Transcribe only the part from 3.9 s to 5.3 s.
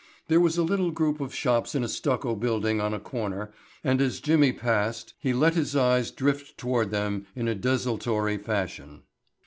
as Jimmy passed him